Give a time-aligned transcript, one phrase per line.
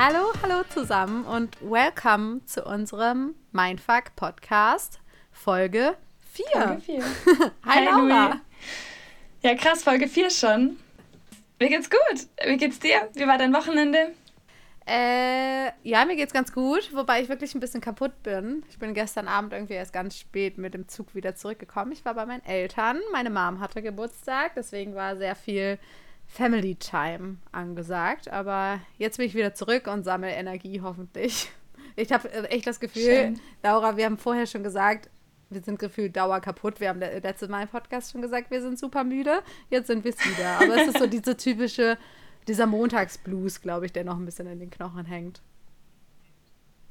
[0.00, 5.00] Hallo, hallo zusammen und welcome zu unserem Mindfuck Podcast
[5.32, 5.96] Folge
[6.34, 6.46] 4.
[6.52, 7.04] Folge 4.
[7.66, 8.40] Hi, Laura.
[9.42, 10.76] Ja, krass, Folge 4 schon.
[11.58, 12.28] Mir geht's gut.
[12.46, 13.08] Wie geht's dir?
[13.14, 14.14] Wie war dein Wochenende?
[14.86, 18.62] Äh, ja, mir geht's ganz gut, wobei ich wirklich ein bisschen kaputt bin.
[18.70, 21.90] Ich bin gestern Abend irgendwie erst ganz spät mit dem Zug wieder zurückgekommen.
[21.90, 23.00] Ich war bei meinen Eltern.
[23.10, 25.76] Meine Mom hatte Geburtstag, deswegen war sehr viel
[26.28, 28.30] Family Time angesagt.
[28.30, 31.50] Aber jetzt bin ich wieder zurück und sammle Energie, hoffentlich.
[31.96, 33.40] Ich habe echt das Gefühl, Schön.
[33.62, 35.10] Laura, wir haben vorher schon gesagt,
[35.50, 36.78] wir sind gefühlt dauer kaputt.
[36.78, 39.42] Wir haben le- letztes Mal im Podcast schon gesagt, wir sind super müde.
[39.70, 40.58] Jetzt sind wir es wieder.
[40.60, 41.96] Aber es ist so diese typische,
[42.46, 45.40] dieser Montagsblues, glaube ich, der noch ein bisschen in den Knochen hängt.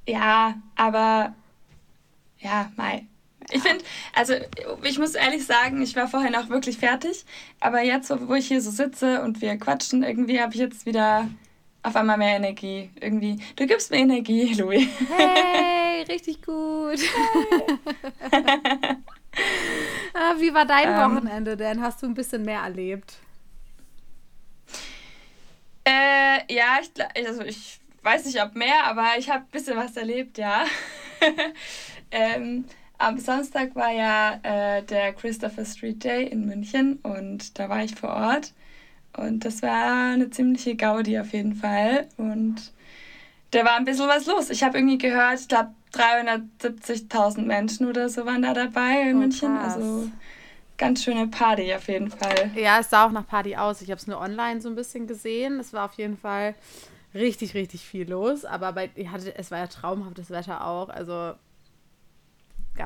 [0.07, 1.35] Ja, aber
[2.39, 3.05] ja, Mai.
[3.49, 3.83] Ich finde,
[4.13, 4.33] also
[4.83, 7.23] ich muss ehrlich sagen, ich war vorher noch wirklich fertig,
[7.61, 11.29] aber jetzt, wo, ich hier so sitze und wir quatschen, irgendwie habe ich jetzt wieder
[11.83, 12.89] auf einmal mehr Energie.
[12.99, 14.87] Irgendwie, du gibst mir Energie, Louis.
[15.15, 16.99] Hey, richtig gut.
[20.13, 20.97] ah, wie war dein Ähm.
[20.97, 21.81] Wochenende denn?
[21.81, 23.19] Hast du ein bisschen mehr erlebt?
[25.85, 26.91] Äh, ja, ich,
[27.25, 30.65] also ich weiß nicht, ob mehr, aber ich habe ein bisschen was erlebt, ja.
[32.11, 32.65] ähm,
[32.97, 37.95] am Samstag war ja äh, der Christopher Street Day in München und da war ich
[37.95, 38.53] vor Ort.
[39.15, 42.07] Und das war eine ziemliche Gaudi auf jeden Fall.
[42.17, 42.71] Und
[43.51, 44.49] da war ein bisschen was los.
[44.49, 49.19] Ich habe irgendwie gehört, ich glaube 370.000 Menschen oder so waren da dabei in Oh,
[49.21, 49.55] München.
[49.55, 49.75] krass.
[49.75, 50.09] Also
[50.77, 52.51] ganz schöne Party auf jeden Fall.
[52.55, 53.81] Ja, es sah auch nach Party aus.
[53.81, 55.59] Ich habe es nur online so ein bisschen gesehen.
[55.59, 56.53] Es war auf jeden Fall
[57.15, 58.45] richtig, richtig viel los.
[58.45, 60.89] Aber bei, ihr hattet, es war ja traumhaftes Wetter auch.
[60.89, 61.33] Also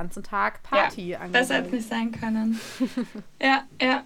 [0.02, 1.68] ganzen Tag Party Ja, besser hätte angesagt.
[1.68, 2.60] es nicht sein können.
[3.42, 4.04] ja, ja.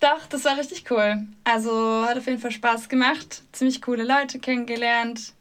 [0.00, 1.26] Doch, das war richtig cool.
[1.44, 3.42] Also hat auf jeden Fall Spaß gemacht.
[3.52, 5.34] Ziemlich coole Leute kennengelernt.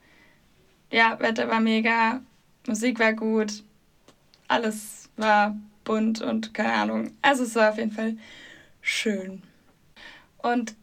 [0.91, 2.19] Ja, Wetter war mega.
[2.67, 3.63] Musik war gut.
[4.49, 5.55] Alles war
[5.85, 7.11] bunt und keine Ahnung.
[7.21, 8.17] Also es war auf jeden Fall
[8.81, 9.41] schön.
[10.39, 10.75] Und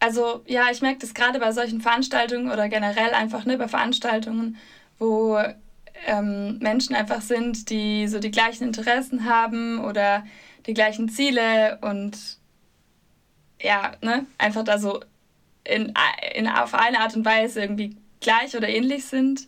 [0.00, 4.56] also ja, ich merke das gerade bei solchen Veranstaltungen oder generell einfach ne, bei Veranstaltungen,
[4.98, 5.38] wo
[6.06, 10.24] ähm, Menschen einfach sind, die so die gleichen Interessen haben oder
[10.66, 12.38] die gleichen Ziele und
[13.60, 15.00] ja, ne, einfach da so
[15.64, 15.92] in,
[16.34, 19.46] in, auf eine Art und Weise irgendwie gleich oder ähnlich sind.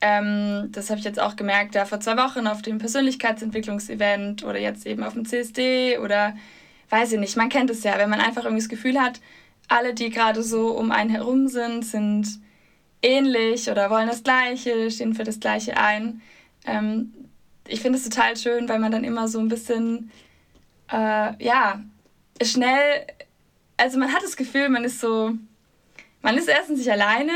[0.00, 4.58] Ähm, das habe ich jetzt auch gemerkt, da vor zwei Wochen auf dem Persönlichkeitsentwicklungsevent oder
[4.58, 6.34] jetzt eben auf dem CSD oder
[6.88, 9.20] weiß ich nicht, man kennt es ja, wenn man einfach irgendwie das Gefühl hat,
[9.68, 12.40] alle, die gerade so um einen herum sind, sind
[13.02, 16.22] ähnlich oder wollen das Gleiche, stehen für das Gleiche ein.
[16.66, 17.14] Ähm,
[17.66, 20.10] ich finde es total schön, weil man dann immer so ein bisschen,
[20.90, 21.80] äh, ja,
[22.42, 23.06] schnell,
[23.76, 25.32] also man hat das Gefühl, man ist so,
[26.22, 27.32] man ist erstens nicht alleine,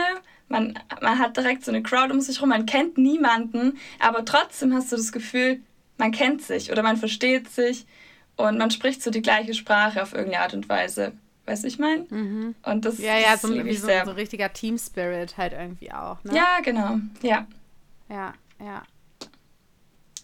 [0.48, 4.74] man, man hat direkt so eine Crowd um sich rum, man kennt niemanden, aber trotzdem
[4.74, 5.60] hast du das Gefühl,
[5.96, 7.86] man kennt sich oder man versteht sich
[8.36, 11.12] und man spricht so die gleiche Sprache auf irgendeine Art und Weise.
[11.46, 12.06] Weißt du, ich meine?
[12.08, 12.54] Mhm.
[12.62, 16.22] Und das, Ja, ja, so, wie so, so ein richtiger Team Spirit halt irgendwie auch.
[16.24, 16.34] Ne?
[16.34, 16.98] Ja, genau.
[17.22, 17.46] Ja.
[18.08, 18.82] Ja, ja.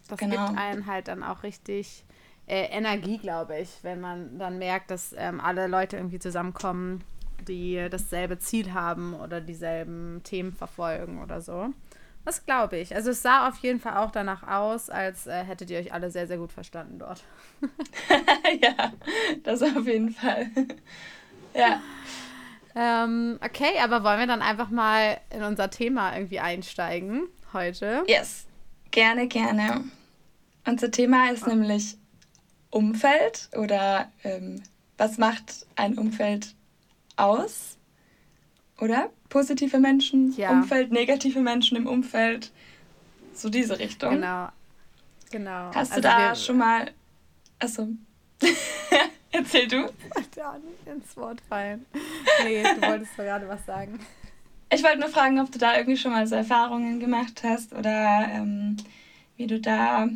[0.08, 0.46] Das Genau.
[0.48, 2.04] gibt einen halt dann auch richtig
[2.46, 7.04] äh, Energie, glaube ich, wenn man dann merkt, dass ähm, alle Leute irgendwie zusammenkommen,
[7.46, 11.68] die dasselbe Ziel haben oder dieselben Themen verfolgen oder so.
[12.24, 12.94] Das glaube ich.
[12.94, 16.10] Also es sah auf jeden Fall auch danach aus, als äh, hättet ihr euch alle
[16.10, 17.22] sehr, sehr gut verstanden dort.
[18.60, 18.92] ja,
[19.42, 20.50] das auf jeden Fall.
[21.54, 21.80] ja.
[22.74, 28.04] Ähm, okay, aber wollen wir dann einfach mal in unser Thema irgendwie einsteigen heute?
[28.06, 28.46] Yes.
[28.90, 29.84] Gerne, gerne.
[30.66, 31.96] Unser Thema ist nämlich
[32.70, 34.62] Umfeld oder ähm,
[34.98, 36.54] was macht ein Umfeld
[37.16, 37.78] aus?
[38.78, 39.10] Oder?
[39.30, 40.50] Positive Menschen, Ja.
[40.50, 42.52] Umfeld, negative Menschen im Umfeld.
[43.32, 44.10] So diese Richtung.
[44.16, 44.48] Genau.
[45.30, 45.70] Genau.
[45.74, 46.90] Hast du Also da wir- schon mal.
[47.58, 47.88] Achso.
[49.32, 49.76] Erzähl du.
[50.36, 51.86] Ja, nicht ins Wort fallen.
[52.42, 54.00] Nee, du wolltest doch gerade was sagen.
[54.72, 58.28] Ich wollte nur fragen, ob du da irgendwie schon mal so Erfahrungen gemacht hast oder
[58.32, 58.76] ähm,
[59.36, 60.08] wie du da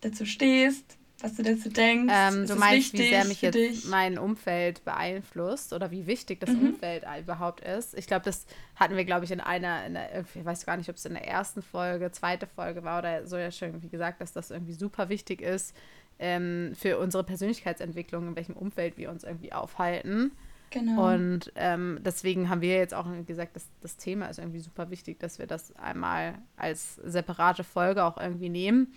[0.00, 2.12] dazu stehst, was du dazu denkst.
[2.14, 3.84] Ähm, du meinst, wie sehr mich jetzt dich?
[3.86, 6.68] mein Umfeld beeinflusst oder wie wichtig das Mhm.
[6.70, 7.96] Umfeld überhaupt ist.
[7.96, 8.46] Ich glaube, das
[8.76, 11.14] hatten wir, glaube ich, in einer, in der, ich weiß gar nicht, ob es in
[11.14, 14.74] der ersten Folge, zweite Folge war oder so ja schon irgendwie gesagt, dass das irgendwie
[14.74, 15.74] super wichtig ist
[16.18, 20.32] ähm, für unsere Persönlichkeitsentwicklung, in welchem Umfeld wir uns irgendwie aufhalten.
[20.70, 21.12] Genau.
[21.12, 25.20] Und ähm, deswegen haben wir jetzt auch gesagt, dass das Thema ist irgendwie super wichtig,
[25.20, 28.94] dass wir das einmal als separate Folge auch irgendwie nehmen.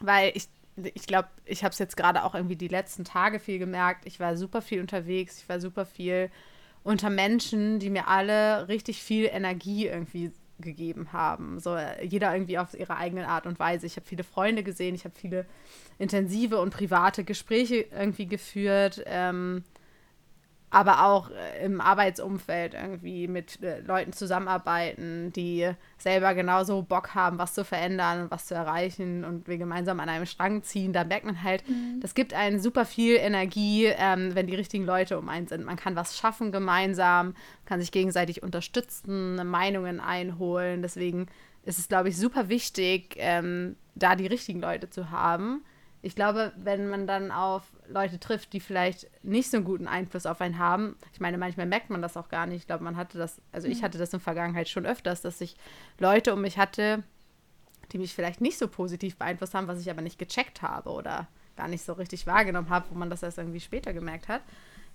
[0.00, 3.58] Weil ich, ich glaube, ich habe es jetzt gerade auch irgendwie die letzten Tage viel
[3.58, 4.06] gemerkt.
[4.06, 6.30] Ich war super viel unterwegs, ich war super viel
[6.82, 11.58] unter Menschen, die mir alle richtig viel Energie irgendwie gegeben haben.
[11.58, 13.86] So jeder irgendwie auf ihre eigene Art und Weise.
[13.86, 15.46] Ich habe viele Freunde gesehen, ich habe viele
[15.98, 19.02] intensive und private Gespräche irgendwie geführt.
[19.06, 19.64] Ähm,
[20.74, 27.38] aber auch äh, im Arbeitsumfeld irgendwie mit äh, Leuten zusammenarbeiten, die selber genauso Bock haben,
[27.38, 30.92] was zu verändern und was zu erreichen und wir gemeinsam an einem Strang ziehen.
[30.92, 32.00] Da merkt man halt, mhm.
[32.00, 35.64] das gibt einen super viel Energie, ähm, wenn die richtigen Leute um einen sind.
[35.64, 37.34] Man kann was schaffen gemeinsam,
[37.66, 40.82] kann sich gegenseitig unterstützen, Meinungen einholen.
[40.82, 41.26] Deswegen
[41.62, 45.62] ist es, glaube ich, super wichtig, ähm, da die richtigen Leute zu haben
[46.04, 50.26] ich glaube, wenn man dann auf Leute trifft, die vielleicht nicht so einen guten Einfluss
[50.26, 52.58] auf einen haben, ich meine, manchmal merkt man das auch gar nicht.
[52.58, 53.84] Ich glaube, man hatte das, also ich mhm.
[53.84, 55.56] hatte das in der Vergangenheit schon öfters, dass ich
[55.98, 57.02] Leute um mich hatte,
[57.92, 61.26] die mich vielleicht nicht so positiv beeinflusst haben, was ich aber nicht gecheckt habe oder
[61.56, 64.42] gar nicht so richtig wahrgenommen habe, wo man das erst irgendwie später gemerkt hat,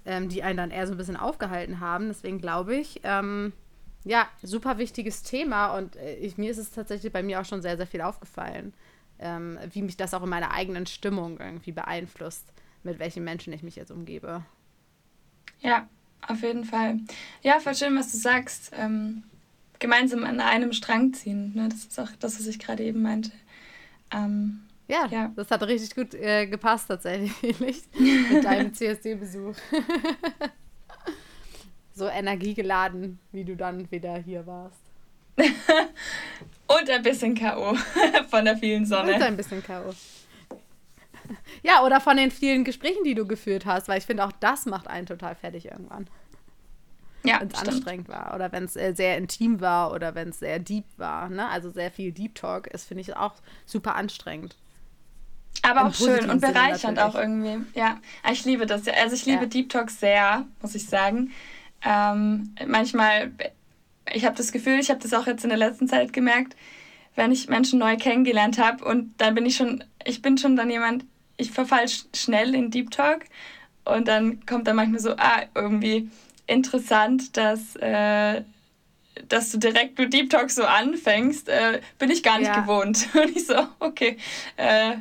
[0.05, 2.09] ähm, die einen dann eher so ein bisschen aufgehalten haben.
[2.09, 3.53] Deswegen glaube ich, ähm,
[4.03, 7.63] ja, super wichtiges Thema und äh, ich, mir ist es tatsächlich bei mir auch schon
[7.63, 8.73] sehr, sehr viel aufgefallen
[9.19, 12.51] ähm, wie mich das auch in meiner eigenen Stimmung irgendwie beeinflusst,
[12.83, 14.43] mit welchen Menschen ich mich jetzt umgebe.
[15.61, 15.87] Ja,
[16.27, 16.99] auf jeden Fall.
[17.41, 18.71] Ja, voll schön, was du sagst.
[18.77, 19.23] Ähm,
[19.79, 21.53] gemeinsam an einem Strang ziehen.
[21.55, 21.69] Ne?
[21.69, 23.31] Das ist auch das, was ich gerade eben meinte.
[24.11, 27.89] Ähm, ja, ja, das hat richtig gut äh, gepasst tatsächlich
[28.31, 29.55] mit deinem CSD-Besuch.
[31.93, 34.79] so energiegeladen, wie du dann wieder hier warst.
[36.69, 37.75] Und ein bisschen K.O.
[38.29, 39.15] von der vielen Sonne.
[39.15, 39.93] Und ein bisschen K.O.
[41.63, 44.65] Ja, oder von den vielen Gesprächen, die du geführt hast, weil ich finde, auch das
[44.65, 46.07] macht einen total fertig irgendwann.
[47.23, 50.39] Ja, wenn es anstrengend war oder wenn es äh, sehr intim war oder wenn es
[50.39, 51.29] sehr deep war.
[51.29, 51.47] Ne?
[51.49, 53.33] Also sehr viel Deep Talk ist, finde ich, auch
[53.65, 54.55] super anstrengend.
[55.63, 57.65] Aber auch schön und bereichernd auch irgendwie.
[57.77, 57.99] Ja,
[58.31, 58.87] ich liebe das.
[58.87, 59.47] Also ich liebe ja.
[59.47, 61.31] Deep Talk sehr, muss ich sagen.
[61.83, 63.31] Ähm, manchmal
[64.13, 66.55] ich habe das Gefühl, ich habe das auch jetzt in der letzten Zeit gemerkt,
[67.15, 70.69] wenn ich Menschen neu kennengelernt habe und dann bin ich schon, ich bin schon dann
[70.69, 71.05] jemand,
[71.37, 71.85] ich verfall
[72.15, 73.25] schnell in Deep Talk
[73.85, 76.09] und dann kommt dann manchmal so, ah, irgendwie
[76.47, 78.43] interessant, dass, äh,
[79.27, 82.59] dass du direkt mit Deep Talk so anfängst, äh, bin ich gar nicht ja.
[82.61, 83.07] gewohnt.
[83.13, 84.17] Und ich so, okay,
[84.57, 84.95] äh,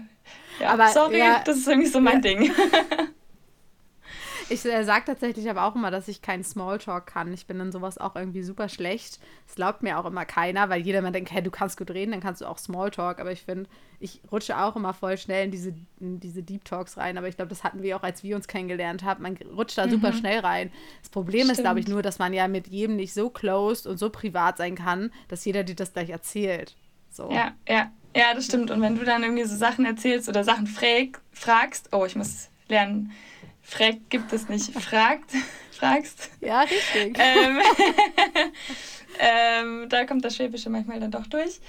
[0.61, 2.53] ja, aber, sorry, ja, das ist irgendwie so mein Ding.
[4.51, 7.33] Ich äh, sage tatsächlich aber auch immer, dass ich keinen Smalltalk kann.
[7.33, 9.19] Ich bin in sowas auch irgendwie super schlecht.
[9.47, 12.13] Das glaubt mir auch immer keiner, weil jeder immer denkt, hey, du kannst gut reden,
[12.13, 13.21] dann kannst du auch Smalltalk.
[13.21, 13.69] Aber ich finde,
[14.01, 17.19] ich rutsche auch immer voll schnell in diese, in diese Deep Talks rein.
[17.19, 19.23] Aber ich glaube, das hatten wir auch, als wir uns kennengelernt haben.
[19.23, 19.91] Man rutscht da mhm.
[19.91, 20.73] super schnell rein.
[21.03, 21.59] Das Problem Stimmt.
[21.59, 24.57] ist, glaube ich, nur, dass man ja mit jedem nicht so closed und so privat
[24.57, 26.75] sein kann, dass jeder dir das gleich erzählt.
[27.11, 27.31] So.
[27.31, 27.91] Ja, ja.
[28.17, 28.71] Ja, das stimmt.
[28.71, 32.49] Und wenn du dann irgendwie so Sachen erzählst oder Sachen frag, fragst, oh, ich muss
[32.69, 33.13] lernen,
[33.69, 34.73] Fragt gibt es nicht.
[34.81, 35.31] Fragt,
[35.73, 36.31] fragst.
[36.41, 37.19] Ja, richtig.
[37.19, 37.61] Ähm,
[39.19, 41.61] ähm, da kommt das Schwäbische manchmal dann doch durch.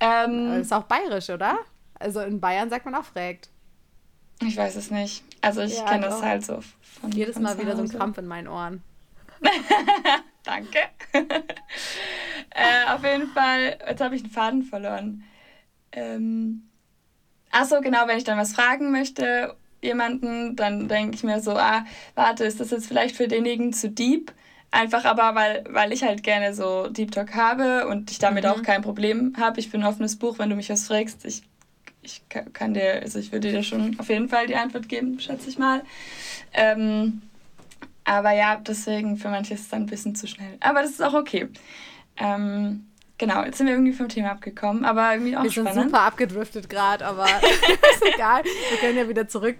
[0.00, 1.58] Ähm, das ist auch bayerisch, oder?
[1.98, 3.50] Also in Bayern sagt man auch fragt.
[4.40, 5.22] Ich weiß es nicht.
[5.42, 8.16] Also ich ja, kenne das halt so von Jedes von Mal wieder so ein Krampf
[8.16, 8.82] in meinen Ohren.
[10.44, 10.78] Danke.
[11.12, 15.22] äh, auf jeden Fall, jetzt habe ich einen Faden verloren.
[15.92, 16.70] Ähm,
[17.50, 21.84] Achso, genau, wenn ich dann was fragen möchte jemanden, dann denke ich mir so, ah,
[22.14, 24.32] warte, ist das jetzt vielleicht für denjenigen zu deep?
[24.70, 28.50] Einfach aber, weil, weil ich halt gerne so Deep Talk habe und ich damit mhm.
[28.50, 29.60] auch kein Problem habe.
[29.60, 31.26] Ich bin ein offenes Buch, wenn du mich was fragst.
[31.26, 31.42] Ich,
[32.00, 32.22] ich
[32.54, 35.58] kann dir, also ich würde dir schon auf jeden Fall die Antwort geben, schätze ich
[35.58, 35.82] mal.
[36.54, 37.20] Ähm,
[38.04, 40.56] aber ja, deswegen für manche ist es dann ein bisschen zu schnell.
[40.60, 41.48] Aber das ist auch okay.
[42.16, 42.86] Ähm,
[43.22, 45.68] Genau, jetzt sind wir irgendwie vom Thema abgekommen, aber irgendwie auch wir spannend.
[45.68, 47.24] Wir sind super abgedriftet gerade, aber
[47.94, 48.42] ist egal.
[48.42, 49.58] Wir können ja wieder zurück,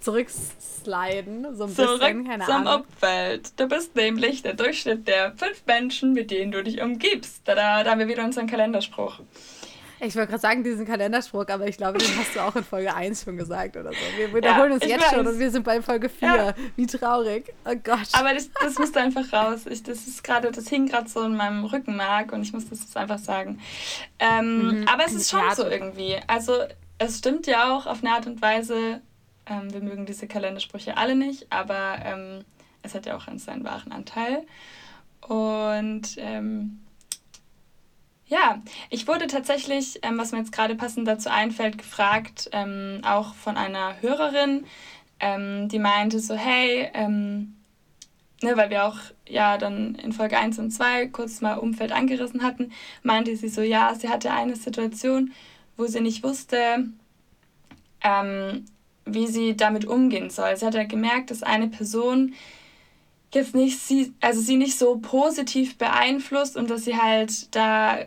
[0.00, 2.82] zurücksliden, so ein zurück bisschen, keine zum Ahnung.
[2.82, 3.58] Umfeld.
[3.58, 7.40] Du bist nämlich der Durchschnitt der fünf Menschen, mit denen du dich umgibst.
[7.46, 9.20] Da, da haben wir wieder unseren Kalenderspruch.
[10.00, 12.94] Ich wollte gerade sagen, diesen Kalenderspruch, aber ich glaube, den hast du auch in Folge
[12.94, 13.98] 1 schon gesagt oder so.
[14.16, 15.10] Wir wiederholen ja, uns jetzt weiß.
[15.10, 16.28] schon und wir sind bei Folge 4.
[16.28, 16.54] Ja.
[16.76, 17.52] Wie traurig.
[17.64, 18.08] Oh Gott.
[18.12, 19.66] Aber das, das musste einfach raus.
[19.66, 22.80] Ich, das ist gerade, das hing gerade so in meinem Rückenmark und ich muss das
[22.80, 23.60] jetzt einfach sagen.
[24.18, 24.88] Ähm, mhm.
[24.88, 26.16] Aber es ist schon so irgendwie.
[26.26, 26.52] Also
[26.98, 29.00] es stimmt ja auch auf eine Art und Weise,
[29.46, 32.44] ähm, wir mögen diese Kalendersprüche alle nicht, aber ähm,
[32.82, 34.44] es hat ja auch seinen wahren Anteil.
[35.20, 36.80] Und ähm,
[38.28, 43.34] ja, ich wurde tatsächlich, ähm, was mir jetzt gerade passend dazu einfällt, gefragt, ähm, auch
[43.34, 44.66] von einer Hörerin,
[45.18, 47.56] ähm, die meinte so, hey, ähm,
[48.42, 52.42] ne, weil wir auch ja dann in Folge 1 und 2 kurz mal Umfeld angerissen
[52.42, 55.32] hatten, meinte sie so, ja, sie hatte eine Situation,
[55.76, 56.88] wo sie nicht wusste,
[58.02, 58.66] ähm,
[59.06, 60.54] wie sie damit umgehen soll.
[60.56, 62.34] Sie hat ja gemerkt, dass eine Person
[63.32, 67.98] jetzt nicht sie, also sie nicht so positiv beeinflusst und dass sie halt da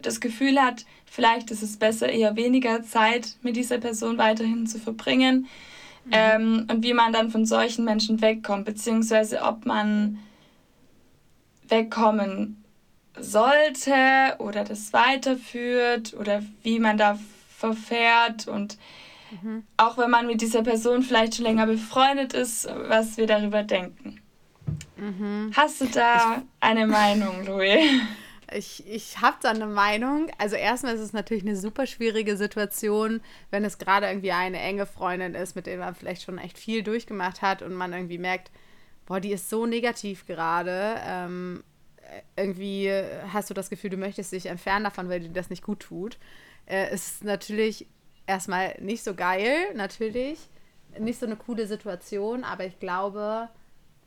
[0.00, 4.78] das Gefühl hat, vielleicht ist es besser, eher weniger Zeit mit dieser Person weiterhin zu
[4.78, 5.46] verbringen.
[6.04, 6.12] Mhm.
[6.12, 10.18] Ähm, und wie man dann von solchen Menschen wegkommt, beziehungsweise ob man
[11.68, 12.64] wegkommen
[13.18, 17.18] sollte oder das weiterführt oder wie man da
[17.56, 18.78] verfährt und
[19.42, 19.64] mhm.
[19.76, 24.20] auch wenn man mit dieser Person vielleicht schon länger befreundet ist, was wir darüber denken.
[24.96, 25.50] Mhm.
[25.54, 27.84] Hast du da ich, eine Meinung, Louis?
[28.52, 30.30] Ich, ich habe da eine Meinung.
[30.38, 34.86] Also erstmal ist es natürlich eine super schwierige Situation, wenn es gerade irgendwie eine enge
[34.86, 38.50] Freundin ist, mit der man vielleicht schon echt viel durchgemacht hat und man irgendwie merkt,
[39.06, 40.96] boah, die ist so negativ gerade.
[41.04, 41.64] Ähm,
[42.36, 42.90] irgendwie
[43.32, 46.18] hast du das Gefühl, du möchtest dich entfernen davon, weil dir das nicht gut tut.
[46.66, 47.86] Äh, ist natürlich
[48.26, 50.38] erstmal nicht so geil, natürlich.
[50.98, 53.48] Nicht so eine coole Situation, aber ich glaube,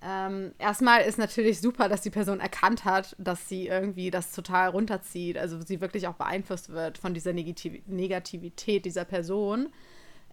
[0.05, 4.69] ähm, erstmal ist natürlich super, dass die Person erkannt hat, dass sie irgendwie das total
[4.69, 9.69] runterzieht, also sie wirklich auch beeinflusst wird von dieser Negativ Negativität dieser Person.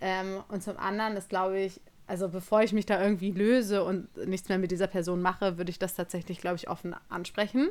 [0.00, 4.08] Ähm, und zum anderen ist, glaube ich, also bevor ich mich da irgendwie löse und
[4.26, 7.70] nichts mehr mit dieser Person mache, würde ich das tatsächlich, glaube ich, offen ansprechen.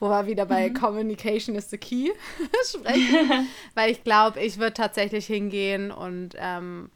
[0.00, 0.74] Wo wir wieder bei mhm.
[0.74, 2.10] Communication is the key
[2.66, 3.48] sprechen.
[3.74, 6.90] Weil ich glaube, ich würde tatsächlich hingehen und ähm,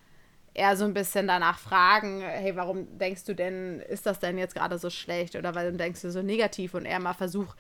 [0.55, 4.55] eher so ein bisschen danach fragen, hey, warum denkst du denn, ist das denn jetzt
[4.55, 5.37] gerade so schlecht?
[5.37, 6.75] Oder warum denkst du so negativ?
[6.75, 7.55] Und eher mal versuch,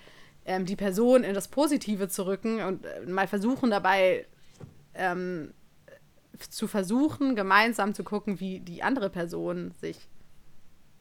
[0.45, 4.27] ähm, die Person in das Positive zu rücken und äh, mal versuchen dabei
[4.95, 5.55] ähm,
[6.51, 10.09] zu versuchen, gemeinsam zu gucken, wie die andere Person sich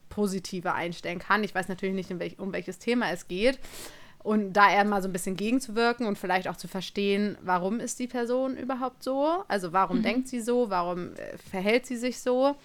[0.08, 1.42] positiver einstellen kann.
[1.42, 3.58] Ich weiß natürlich nicht, um welches Thema es geht,
[4.22, 7.98] und da eher mal so ein bisschen gegenzuwirken und vielleicht auch zu verstehen, warum ist
[7.98, 9.44] die Person überhaupt so?
[9.48, 10.02] Also warum mhm.
[10.02, 10.70] denkt sie so?
[10.70, 12.56] Warum äh, verhält sie sich so?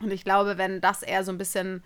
[0.00, 1.82] Und ich glaube, wenn das eher so ein bisschen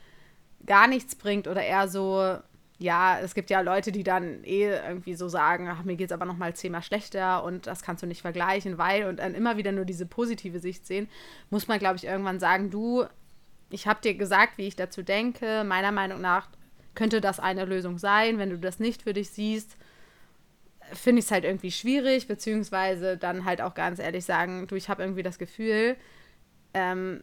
[0.67, 2.37] gar nichts bringt oder eher so,
[2.79, 6.13] ja, es gibt ja Leute, die dann eh irgendwie so sagen, ach, mir geht es
[6.13, 9.57] aber noch mal zehnmal schlechter und das kannst du nicht vergleichen, weil und dann immer
[9.57, 11.09] wieder nur diese positive Sicht sehen,
[11.51, 13.05] muss man, glaube ich, irgendwann sagen, du,
[13.71, 15.65] ich habe dir gesagt, wie ich dazu denke.
[15.65, 16.49] Meiner Meinung nach
[16.99, 18.39] könnte das eine Lösung sein.
[18.39, 19.77] Wenn du das nicht für dich siehst,
[20.93, 24.89] finde ich es halt irgendwie schwierig, beziehungsweise dann halt auch ganz ehrlich sagen, du, ich
[24.89, 25.95] habe irgendwie das Gefühl,
[26.75, 27.23] ähm,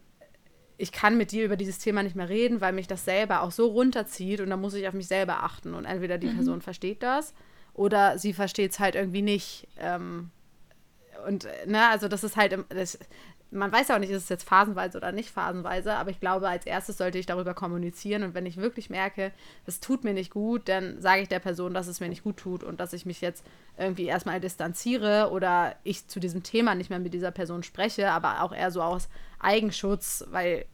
[0.78, 3.50] ich kann mit dir über dieses Thema nicht mehr reden, weil mich das selber auch
[3.50, 5.74] so runterzieht und dann muss ich auf mich selber achten.
[5.74, 6.36] Und entweder die mhm.
[6.36, 7.34] Person versteht das
[7.74, 9.68] oder sie versteht es halt irgendwie nicht.
[9.78, 10.30] Ähm,
[11.26, 12.98] und, ne, also das ist halt, das,
[13.50, 16.48] man weiß ja auch nicht, ist es jetzt phasenweise oder nicht phasenweise, aber ich glaube,
[16.48, 19.32] als erstes sollte ich darüber kommunizieren und wenn ich wirklich merke,
[19.66, 22.36] es tut mir nicht gut, dann sage ich der Person, dass es mir nicht gut
[22.36, 23.44] tut und dass ich mich jetzt
[23.78, 28.42] irgendwie erstmal distanziere oder ich zu diesem Thema nicht mehr mit dieser Person spreche, aber
[28.42, 30.66] auch eher so aus Eigenschutz, weil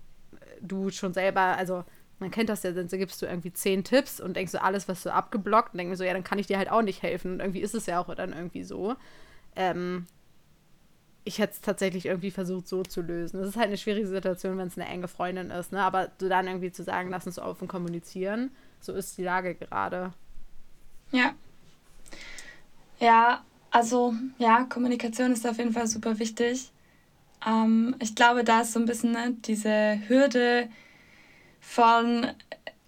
[0.60, 1.84] du schon selber, also
[2.18, 5.02] man kennt das ja, dann gibst du irgendwie zehn Tipps und denkst du alles, was
[5.02, 7.40] du abgeblockt und denkst so, ja, dann kann ich dir halt auch nicht helfen und
[7.40, 8.94] irgendwie ist es ja auch dann irgendwie so.
[9.56, 10.06] Ähm,
[11.24, 13.40] ich hätte es tatsächlich irgendwie versucht, so zu lösen.
[13.40, 15.80] Es ist halt eine schwierige Situation, wenn es eine enge Freundin ist, ne?
[15.80, 18.50] Aber so dann irgendwie zu sagen, lass uns offen kommunizieren,
[18.80, 20.12] so ist die Lage gerade.
[21.12, 21.34] Ja.
[22.98, 26.72] Ja, also ja, Kommunikation ist auf jeden Fall super wichtig.
[27.46, 30.68] Ähm, ich glaube, da ist so ein bisschen ne, diese Hürde
[31.60, 32.26] von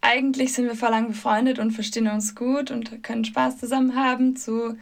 [0.00, 4.37] eigentlich sind wir vor lang befreundet und verstehen uns gut und können Spaß zusammen haben
[4.37, 4.76] zu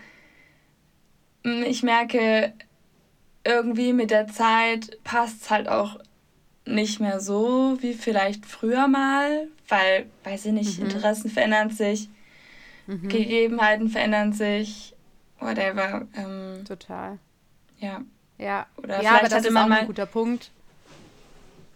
[1.44, 2.54] mm, ich merke,
[3.44, 5.98] irgendwie mit der Zeit passt es halt auch
[6.64, 10.86] nicht mehr so wie vielleicht früher mal, weil, weiß ich nicht, mhm.
[10.86, 12.08] Interessen verändern sich,
[12.86, 13.08] mhm.
[13.08, 14.94] Gegebenheiten verändern sich,
[15.40, 16.06] whatever.
[16.16, 17.18] Ähm, Total.
[17.78, 18.02] Ja.
[18.38, 20.50] Ja, Oder ja aber das ist auch ein guter Punkt.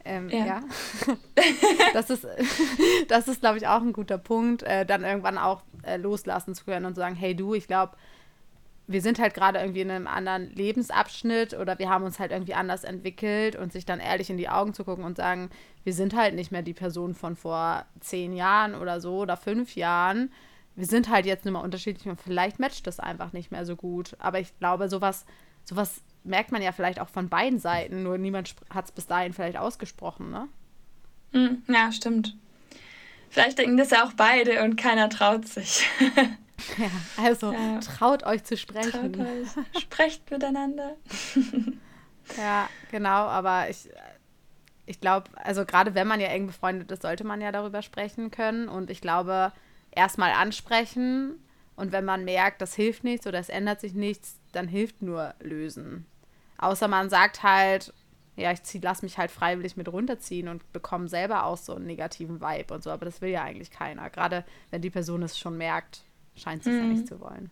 [0.05, 0.47] Ähm, ja.
[0.47, 0.63] ja.
[1.93, 2.27] das ist,
[3.09, 6.65] das ist glaube ich, auch ein guter Punkt, äh, dann irgendwann auch äh, loslassen zu
[6.65, 7.97] können und zu sagen, hey du, ich glaube,
[8.89, 12.55] wir sind halt gerade irgendwie in einem anderen Lebensabschnitt oder wir haben uns halt irgendwie
[12.55, 15.51] anders entwickelt und sich dann ehrlich in die Augen zu gucken und sagen,
[15.83, 19.75] wir sind halt nicht mehr die Person von vor zehn Jahren oder so oder fünf
[19.75, 20.31] Jahren.
[20.77, 23.75] Wir sind halt jetzt nur mal unterschiedlich und vielleicht matcht das einfach nicht mehr so
[23.75, 24.15] gut.
[24.19, 25.25] Aber ich glaube, sowas,
[25.65, 29.33] sowas merkt man ja vielleicht auch von beiden Seiten, nur niemand hat es bis dahin
[29.33, 30.49] vielleicht ausgesprochen, ne?
[31.33, 32.37] Hm, ja, stimmt.
[33.31, 35.89] Vielleicht denken das ja auch beide und keiner traut sich.
[36.79, 36.91] Ja,
[37.23, 37.81] also ja.
[37.81, 39.13] traut euch zu sprechen.
[39.13, 39.27] Traut
[39.75, 39.83] euch.
[39.83, 40.97] Sprecht miteinander.
[42.37, 43.89] ja, genau, aber ich,
[44.87, 48.31] ich glaube, also gerade wenn man ja eng befreundet ist, sollte man ja darüber sprechen
[48.31, 48.69] können.
[48.69, 49.53] Und ich glaube,
[49.91, 51.41] erstmal ansprechen
[51.77, 55.35] und wenn man merkt, das hilft nichts oder es ändert sich nichts, dann hilft nur
[55.41, 56.07] lösen.
[56.59, 57.93] Außer man sagt halt,
[58.37, 61.87] ja, ich zieh, lass mich halt freiwillig mit runterziehen und bekomme selber auch so einen
[61.87, 62.91] negativen Vibe und so.
[62.91, 64.09] Aber das will ja eigentlich keiner.
[64.11, 66.03] Gerade wenn die Person es schon merkt,
[66.37, 66.83] scheint sie es mhm.
[66.83, 67.51] ja nicht zu wollen.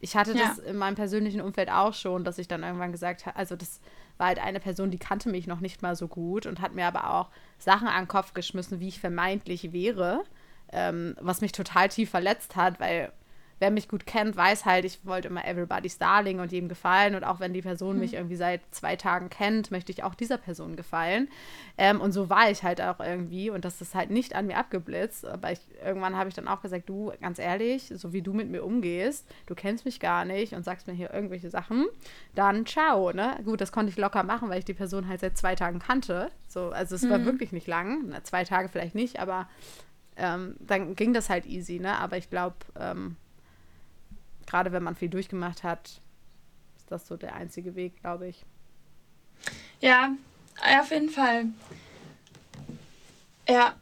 [0.00, 0.48] Ich hatte ja.
[0.48, 3.80] das in meinem persönlichen Umfeld auch schon, dass ich dann irgendwann gesagt habe, also das
[4.16, 6.86] war halt eine Person, die kannte mich noch nicht mal so gut und hat mir
[6.86, 10.24] aber auch Sachen an den Kopf geschmissen, wie ich vermeintlich wäre,
[10.72, 13.12] ähm, was mich total tief verletzt hat, weil
[13.60, 17.14] wer mich gut kennt, weiß halt, ich wollte immer everybody's darling und jedem gefallen.
[17.14, 18.00] Und auch wenn die Person mhm.
[18.00, 21.28] mich irgendwie seit zwei Tagen kennt, möchte ich auch dieser Person gefallen.
[21.76, 23.50] Ähm, und so war ich halt auch irgendwie.
[23.50, 25.26] Und das ist halt nicht an mir abgeblitzt.
[25.26, 28.48] Aber ich, irgendwann habe ich dann auch gesagt, du, ganz ehrlich, so wie du mit
[28.48, 31.86] mir umgehst, du kennst mich gar nicht und sagst mir hier irgendwelche Sachen,
[32.34, 33.38] dann ciao, ne?
[33.44, 36.30] Gut, das konnte ich locker machen, weil ich die Person halt seit zwei Tagen kannte.
[36.48, 37.10] So, also es mhm.
[37.10, 38.04] war wirklich nicht lang.
[38.08, 39.48] Na, zwei Tage vielleicht nicht, aber
[40.16, 41.98] ähm, dann ging das halt easy, ne?
[41.98, 43.16] Aber ich glaube, ähm,
[44.50, 46.00] gerade wenn man viel durchgemacht hat,
[46.76, 48.44] ist das so der einzige Weg, glaube ich.
[49.80, 50.10] Ja,
[50.80, 51.46] auf jeden Fall.
[53.48, 53.74] Ja.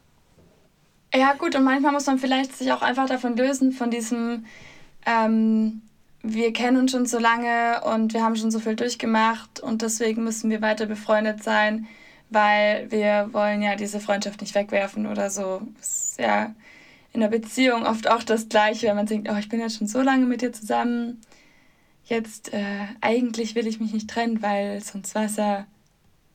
[1.13, 4.45] Ja, gut, und manchmal muss man vielleicht sich auch einfach davon lösen, von diesem,
[5.07, 5.81] ähm,
[6.21, 10.23] wir kennen uns schon so lange und wir haben schon so viel durchgemacht und deswegen
[10.23, 11.87] müssen wir weiter befreundet sein,
[12.29, 15.63] weil wir wollen ja diese Freundschaft nicht wegwerfen oder so.
[16.19, 16.53] Ja
[17.13, 19.87] in der Beziehung oft auch das Gleiche, wenn man denkt, oh, ich bin jetzt schon
[19.87, 21.21] so lange mit dir zusammen,
[22.05, 25.65] jetzt äh, eigentlich will ich mich nicht trennen, weil sonst war es ja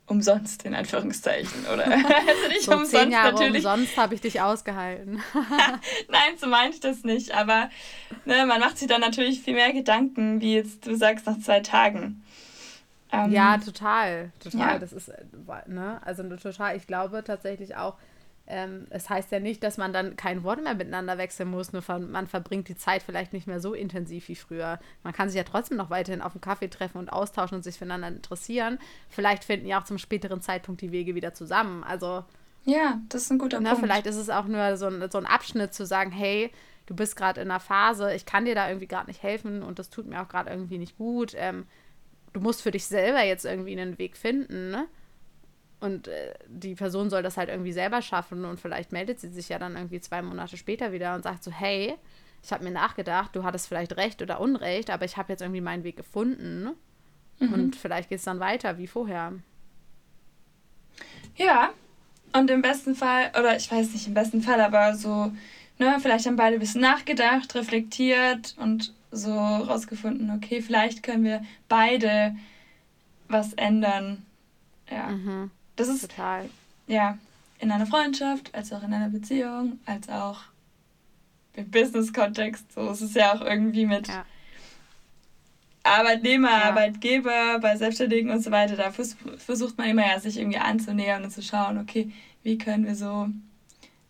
[0.06, 1.84] umsonst, in Anführungszeichen, oder?
[1.86, 3.64] also nicht so umsonst zehn Jahre natürlich.
[3.64, 5.20] Umsonst habe ich dich ausgehalten.
[6.08, 7.70] Nein, so meine ich das nicht, aber
[8.24, 11.60] ne, man macht sich dann natürlich viel mehr Gedanken, wie jetzt du sagst, nach zwei
[11.60, 12.22] Tagen.
[13.12, 14.72] Ähm, ja, total, total.
[14.72, 14.78] Ja.
[14.78, 15.22] Das ist, äh,
[15.66, 17.96] ne, also total, ich glaube tatsächlich auch,
[18.46, 21.82] ähm, es heißt ja nicht, dass man dann kein Wort mehr miteinander wechseln muss, nur
[21.98, 24.78] man verbringt die Zeit vielleicht nicht mehr so intensiv wie früher.
[25.02, 27.78] Man kann sich ja trotzdem noch weiterhin auf einen Kaffee treffen und austauschen und sich
[27.78, 28.78] füreinander interessieren.
[29.08, 31.84] Vielleicht finden ja auch zum späteren Zeitpunkt die Wege wieder zusammen.
[31.84, 32.24] Also.
[32.66, 33.82] Ja, das ist ein guter ne, Punkt.
[33.82, 36.50] Vielleicht ist es auch nur so ein, so ein Abschnitt zu sagen, hey,
[36.86, 39.78] du bist gerade in einer Phase, ich kann dir da irgendwie gerade nicht helfen und
[39.78, 41.32] das tut mir auch gerade irgendwie nicht gut.
[41.34, 41.66] Ähm,
[42.34, 44.86] du musst für dich selber jetzt irgendwie einen Weg finden, ne?
[45.84, 49.50] Und äh, die Person soll das halt irgendwie selber schaffen und vielleicht meldet sie sich
[49.50, 51.94] ja dann irgendwie zwei Monate später wieder und sagt so, hey,
[52.42, 55.60] ich habe mir nachgedacht, du hattest vielleicht recht oder Unrecht, aber ich habe jetzt irgendwie
[55.60, 56.70] meinen Weg gefunden.
[57.38, 57.52] Mhm.
[57.52, 59.34] Und vielleicht geht es dann weiter wie vorher.
[61.36, 61.74] Ja,
[62.32, 65.32] und im besten Fall, oder ich weiß nicht im besten Fall, aber so,
[65.78, 71.42] ne, vielleicht haben beide ein bisschen nachgedacht, reflektiert und so rausgefunden, okay, vielleicht können wir
[71.68, 72.34] beide
[73.28, 74.24] was ändern.
[74.90, 75.08] Ja.
[75.08, 75.50] Mhm.
[75.76, 76.48] Das ist total.
[76.86, 77.18] Ja,
[77.58, 80.42] in einer Freundschaft, als auch in einer Beziehung, als auch
[81.54, 82.72] im Business-Kontext.
[82.72, 84.24] So ist es ja auch irgendwie mit ja.
[85.82, 86.62] Arbeitnehmer, ja.
[86.64, 88.76] Arbeitgeber, bei Selbstständigen und so weiter.
[88.76, 92.86] Da vers versucht man immer ja, sich irgendwie anzunähern und zu schauen, okay, wie können
[92.86, 93.28] wir so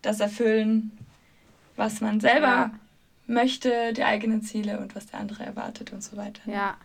[0.01, 0.91] das erfüllen,
[1.75, 2.71] was man selber ja.
[3.27, 6.41] möchte, die eigenen Ziele und was der andere erwartet und so weiter.
[6.45, 6.53] Ne?
[6.53, 6.77] Ja.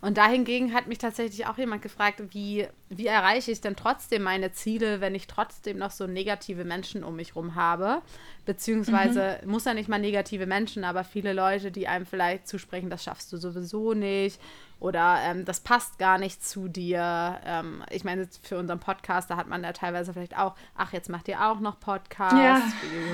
[0.00, 4.52] Und dahingegen hat mich tatsächlich auch jemand gefragt, wie, wie erreiche ich denn trotzdem meine
[4.52, 8.02] Ziele, wenn ich trotzdem noch so negative Menschen um mich rum habe?
[8.44, 9.50] Beziehungsweise mhm.
[9.50, 13.32] muss ja nicht mal negative Menschen, aber viele Leute, die einem vielleicht zusprechen, das schaffst
[13.32, 14.40] du sowieso nicht
[14.82, 17.38] oder ähm, das passt gar nicht zu dir.
[17.46, 21.08] Ähm, ich meine, für unseren Podcast, da hat man ja teilweise vielleicht auch, ach, jetzt
[21.08, 22.60] macht ihr auch noch Podcasts, ja.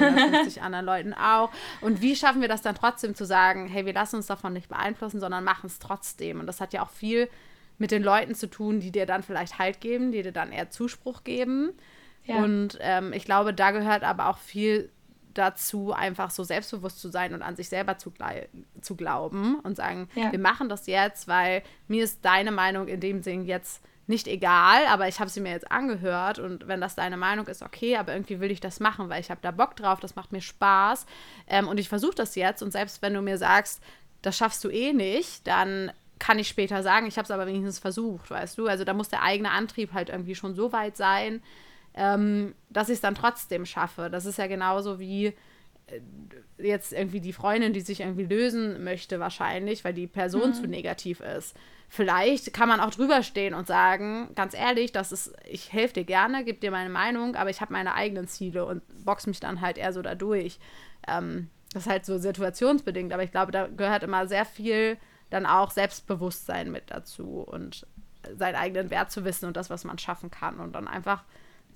[0.01, 1.51] wie 150 anderen Leuten auch.
[1.83, 4.71] Und wie schaffen wir das dann trotzdem zu sagen, hey, wir lassen uns davon nicht
[4.71, 6.41] beeinflussen, sondern machen es trotzdem.
[6.41, 7.29] Und das hat ja auch viel
[7.77, 10.71] mit den Leuten zu tun, die dir dann vielleicht Halt geben, die dir dann eher
[10.71, 11.75] Zuspruch geben.
[12.25, 12.37] Ja.
[12.37, 14.91] Und ähm, ich glaube, da gehört aber auch viel
[15.39, 18.13] dazu, einfach so selbstbewusst zu sein und an sich selber zu,
[18.81, 20.33] zu glauben und sagen, ja.
[20.33, 24.87] wir machen das jetzt, weil mir ist deine Meinung in dem Sinn jetzt nicht egal,
[24.87, 28.15] aber ich habe sie mir jetzt angehört und wenn das deine Meinung ist, okay, aber
[28.15, 31.05] irgendwie will ich das machen, weil ich habe da Bock drauf, das macht mir Spaß
[31.47, 33.83] ähm, und ich versuche das jetzt und selbst wenn du mir sagst,
[34.23, 37.79] das schaffst du eh nicht, dann kann ich später sagen, ich habe es aber wenigstens
[37.79, 38.67] versucht, weißt du?
[38.67, 41.43] Also da muss der eigene Antrieb halt irgendwie schon so weit sein,
[41.95, 44.09] ähm, dass ich es dann trotzdem schaffe.
[44.11, 46.01] Das ist ja genauso wie äh,
[46.59, 50.55] jetzt irgendwie die Freundin, die sich irgendwie lösen möchte, wahrscheinlich, weil die Person mhm.
[50.55, 51.57] zu negativ ist.
[51.89, 56.05] Vielleicht kann man auch drüber stehen und sagen, ganz ehrlich, das ist, ich helfe dir
[56.05, 59.63] gerne, gebe dir meine Meinung, aber ich habe meine eigenen Ziele und box mich dann
[59.63, 60.59] halt eher so dadurch.
[61.07, 64.99] Ähm, das ist halt so situationsbedingt, aber ich glaube, da gehört immer sehr viel
[65.31, 67.87] dann auch Selbstbewusstsein mit dazu und
[68.37, 71.25] seinen eigenen Wert zu wissen und das, was man schaffen kann und dann einfach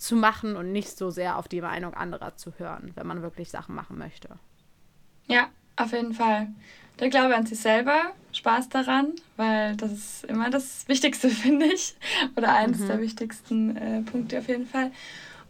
[0.03, 3.51] zu machen und nicht so sehr auf die Meinung anderer zu hören, wenn man wirklich
[3.51, 4.31] Sachen machen möchte.
[5.29, 6.49] Ja, auf jeden Fall.
[6.99, 11.95] der Glaube an sich selber, Spaß daran, weil das ist immer das Wichtigste, finde ich.
[12.37, 12.89] Oder eines mhm.
[12.89, 14.91] der wichtigsten äh, Punkte auf jeden Fall.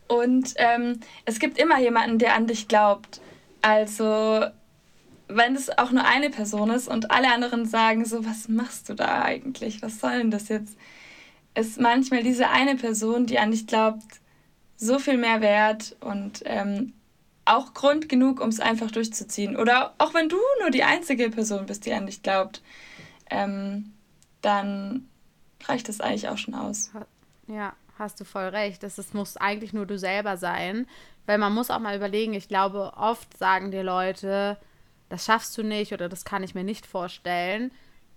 [0.07, 3.23] Und ähm, es gibt immer jemanden, der an dich glaubt.
[3.63, 4.45] Also,
[5.29, 8.95] wenn es auch nur eine Person ist und alle anderen sagen so, was machst du
[8.95, 9.81] da eigentlich?
[9.81, 10.77] Was soll denn das jetzt?
[11.55, 14.22] Ist manchmal diese eine Person, die an dich glaubt,
[14.83, 16.93] so viel mehr wert und ähm,
[17.45, 19.57] auch Grund genug, um es einfach durchzuziehen.
[19.57, 22.63] Oder auch wenn du nur die einzige Person bist, die an dich glaubt,
[23.31, 23.93] ähm,
[24.41, 25.09] dann
[25.65, 26.91] reicht das eigentlich auch schon aus.
[27.47, 28.83] Ja, hast du voll recht.
[28.83, 30.89] Es, es muss eigentlich nur du selber sein.
[31.27, 34.59] Weil man muss auch mal überlegen, ich glaube, oft sagen dir Leute,
[35.09, 37.71] das schaffst du nicht oder das kann ich mir nicht vorstellen.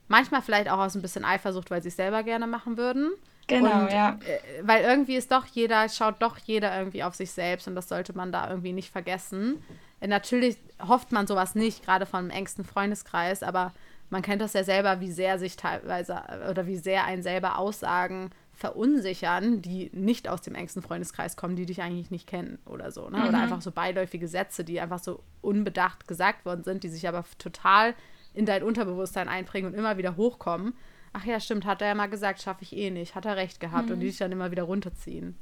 [0.07, 3.11] Manchmal vielleicht auch aus ein bisschen Eifersucht, weil sie es selber gerne machen würden.
[3.47, 4.17] Genau, und, ja.
[4.27, 7.87] Äh, weil irgendwie ist doch jeder, schaut doch jeder irgendwie auf sich selbst und das
[7.89, 9.63] sollte man da irgendwie nicht vergessen.
[9.99, 13.73] Äh, natürlich hofft man sowas nicht, gerade von einem engsten Freundeskreis, aber
[14.09, 18.31] man kennt das ja selber, wie sehr sich teilweise oder wie sehr einen selber Aussagen
[18.53, 23.09] verunsichern, die nicht aus dem engsten Freundeskreis kommen, die dich eigentlich nicht kennen oder so.
[23.09, 23.17] Ne?
[23.17, 23.27] Mhm.
[23.27, 27.25] Oder einfach so beiläufige Sätze, die einfach so unbedacht gesagt worden sind, die sich aber
[27.37, 27.95] total
[28.33, 30.73] in dein Unterbewusstsein einprägen und immer wieder hochkommen
[31.15, 33.59] ach ja, stimmt, hat er ja mal gesagt, schaffe ich eh nicht, hat er recht
[33.59, 33.93] gehabt mhm.
[33.93, 35.37] und die dich dann immer wieder runterziehen.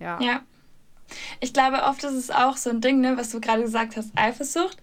[0.00, 0.20] Ja.
[0.20, 0.42] Ja.
[1.40, 4.10] Ich glaube, oft ist es auch so ein Ding, ne, was du gerade gesagt hast,
[4.16, 4.78] Eifersucht,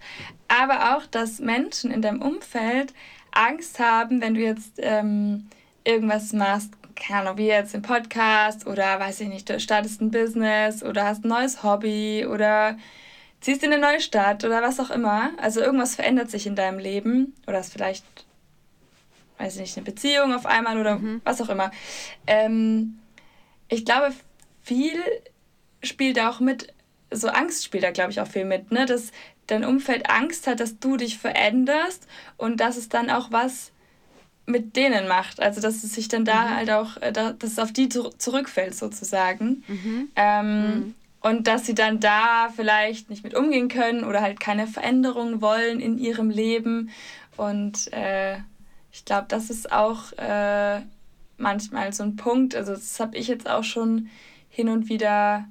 [0.48, 2.94] aber auch, dass Menschen in deinem Umfeld
[3.32, 5.48] Angst haben, wenn du jetzt ähm,
[5.84, 10.10] irgendwas machst, keine Ahnung, wie jetzt im Podcast oder weiß ich nicht, du startest ein
[10.10, 12.78] Business oder hast ein neues Hobby oder
[13.40, 15.32] ziehst in eine neue Stadt oder was auch immer.
[15.36, 18.04] Also irgendwas verändert sich in deinem Leben oder ist vielleicht
[19.38, 21.20] weiß nicht, eine Beziehung auf einmal oder mhm.
[21.24, 21.70] was auch immer.
[22.26, 22.98] Ähm,
[23.68, 24.12] ich glaube,
[24.62, 24.98] viel
[25.82, 26.72] spielt auch mit,
[27.10, 28.86] so Angst spielt da, glaube ich, auch viel mit, ne?
[28.86, 29.12] Dass
[29.46, 33.72] dein Umfeld Angst hat, dass du dich veränderst und dass es dann auch was
[34.46, 35.40] mit denen macht.
[35.40, 36.56] Also, dass es sich dann da mhm.
[36.56, 39.64] halt auch, äh, dass es auf die zurückfällt, sozusagen.
[39.66, 40.08] Mhm.
[40.16, 40.94] Ähm, mhm.
[41.20, 45.80] Und dass sie dann da vielleicht nicht mit umgehen können oder halt keine Veränderungen wollen
[45.80, 46.90] in ihrem Leben.
[47.38, 48.36] Und äh,
[48.94, 50.80] ich glaube, das ist auch äh,
[51.36, 52.54] manchmal so ein Punkt.
[52.54, 54.08] Also das habe ich jetzt auch schon
[54.48, 55.48] hin und wieder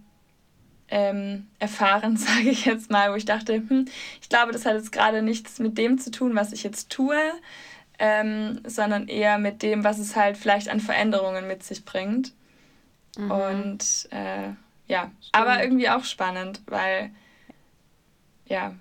[0.88, 3.86] ähm, erfahren, sage ich jetzt mal, wo ich dachte, hm,
[4.22, 7.20] ich glaube, das hat jetzt gerade nichts mit dem zu tun, was ich jetzt tue,
[8.00, 12.32] ähm, sondern eher mit dem, was es halt vielleicht an Veränderungen mit sich bringt.
[13.18, 13.30] Mhm.
[13.30, 14.52] Und äh,
[14.88, 15.30] ja, Stimmt.
[15.34, 17.12] aber irgendwie auch spannend, weil
[18.46, 18.74] ja,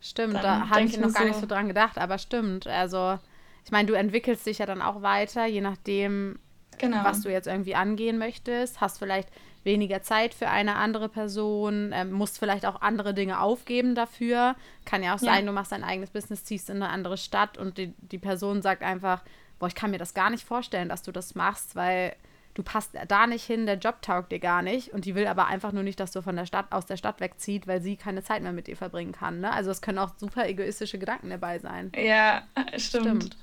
[0.00, 2.66] Stimmt, da habe ich noch gar so nicht so dran gedacht, aber stimmt.
[2.66, 3.18] Also,
[3.64, 6.38] ich meine, du entwickelst dich ja dann auch weiter, je nachdem,
[6.78, 7.02] genau.
[7.02, 8.80] was du jetzt irgendwie angehen möchtest.
[8.80, 9.28] Hast vielleicht
[9.64, 14.56] weniger Zeit für eine andere Person, ähm, musst vielleicht auch andere Dinge aufgeben dafür.
[14.84, 15.46] Kann ja auch sein, ja.
[15.46, 18.82] du machst dein eigenes Business, ziehst in eine andere Stadt und die, die Person sagt
[18.82, 19.22] einfach,
[19.58, 22.14] boah, ich kann mir das gar nicht vorstellen, dass du das machst, weil
[22.58, 25.46] du passt da nicht hin, der Job taugt dir gar nicht und die will aber
[25.46, 28.24] einfach nur nicht, dass du von der Stadt aus der Stadt wegzieht, weil sie keine
[28.24, 29.40] Zeit mehr mit dir verbringen kann.
[29.40, 29.52] Ne?
[29.52, 31.92] Also es können auch super egoistische Gedanken dabei sein.
[31.96, 32.42] Ja,
[32.76, 33.04] stimmt.
[33.06, 33.36] stimmt.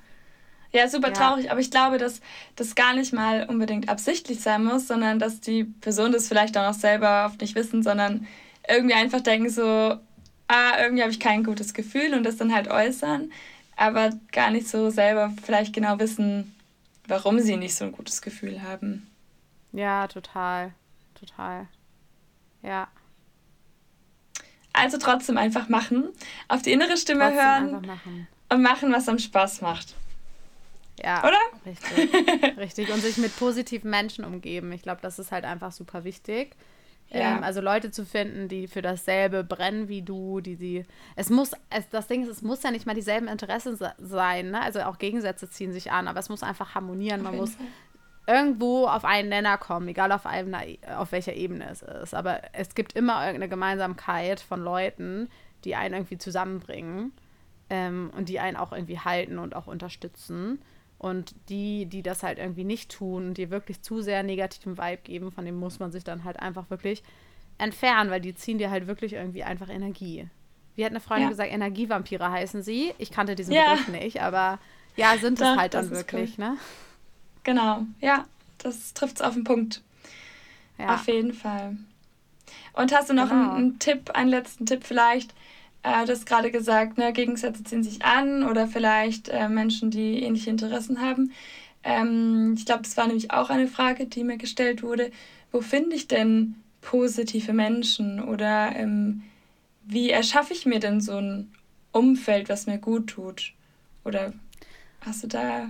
[0.74, 1.14] Ja, super ja.
[1.14, 2.20] traurig, aber ich glaube, dass
[2.58, 6.68] das gar nicht mal unbedingt absichtlich sein muss, sondern dass die Person das vielleicht auch
[6.68, 8.28] noch selber oft nicht wissen, sondern
[8.68, 9.62] irgendwie einfach denken so,
[10.50, 13.32] ah, irgendwie habe ich kein gutes Gefühl und das dann halt äußern,
[13.78, 16.54] aber gar nicht so selber vielleicht genau wissen,
[17.08, 19.10] warum sie nicht so ein gutes Gefühl haben.
[19.72, 20.74] Ja, total.
[21.14, 21.68] Total.
[22.62, 22.88] Ja.
[24.74, 26.10] Also trotzdem einfach machen,
[26.48, 28.28] auf die innere Stimme trotzdem hören machen.
[28.50, 29.96] und machen, was am Spaß macht.
[31.02, 31.24] Ja.
[31.24, 31.38] Oder?
[31.66, 32.14] Richtig.
[32.58, 32.90] richtig.
[32.92, 34.72] Und sich mit positiven Menschen umgeben.
[34.72, 36.56] Ich glaube, das ist halt einfach super wichtig.
[37.10, 37.38] Ja.
[37.38, 40.86] Ähm, also Leute zu finden, die für dasselbe brennen wie du, die sie.
[41.16, 44.62] Es muss, es, das Ding ist, es muss ja nicht mal dieselben Interessen sein, ne?
[44.62, 47.22] Also auch Gegensätze ziehen sich an, aber es muss einfach harmonieren.
[47.22, 47.66] Man muss Fall.
[48.28, 50.56] irgendwo auf einen Nenner kommen, egal auf, einem,
[50.98, 52.16] auf welcher Ebene es ist.
[52.16, 55.30] Aber es gibt immer irgendeine Gemeinsamkeit von Leuten,
[55.64, 57.12] die einen irgendwie zusammenbringen
[57.70, 60.60] ähm, und die einen auch irgendwie halten und auch unterstützen.
[60.98, 65.02] Und die, die das halt irgendwie nicht tun und dir wirklich zu sehr negativen Vibe
[65.04, 67.04] geben, von dem muss man sich dann halt einfach wirklich
[67.58, 70.28] entfernen, weil die ziehen dir halt wirklich irgendwie einfach Energie.
[70.76, 71.30] Wie hat eine Freundin ja.
[71.30, 72.94] gesagt, Energievampire heißen sie.
[72.98, 73.76] Ich kannte diesen ja.
[73.76, 74.60] Begriff nicht, aber
[74.96, 76.46] ja, sind es halt dann wirklich, cool.
[76.46, 76.58] ne?
[77.44, 78.26] Genau, ja,
[78.58, 79.82] das trifft es auf den Punkt.
[80.78, 80.96] Ja.
[80.96, 81.78] Auf jeden Fall.
[82.74, 83.52] Und hast du noch genau.
[83.52, 85.34] einen, einen Tipp, einen letzten Tipp vielleicht,
[85.86, 90.24] äh, du hast gerade gesagt, ne, Gegensätze ziehen sich an oder vielleicht äh, Menschen, die
[90.24, 91.32] ähnliche Interessen haben.
[91.84, 95.12] Ähm, ich glaube, das war nämlich auch eine Frage, die mir gestellt wurde.
[95.52, 99.24] Wo finde ich denn positive Menschen oder ähm,
[99.84, 101.52] wie erschaffe ich mir denn so ein
[101.92, 103.54] Umfeld, was mir gut tut?
[104.04, 104.34] Oder
[105.02, 105.70] hast du da,